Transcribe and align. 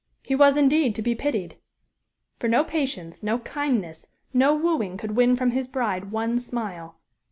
He 0.23 0.33
was, 0.33 0.57
indeed, 0.57 0.95
to 0.95 1.03
be 1.03 1.13
pitied! 1.13 1.57
For 2.39 2.47
no 2.47 2.63
patience, 2.63 3.21
no 3.21 3.37
kindness, 3.37 4.07
no 4.33 4.55
wooing 4.55 4.97
could 4.97 5.15
win 5.15 5.35
from 5.35 5.51
his 5.51 5.67
bride 5.67 6.09
one 6.11 6.39
smile. 6.39 6.95